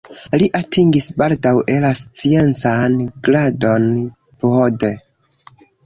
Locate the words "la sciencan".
1.85-2.99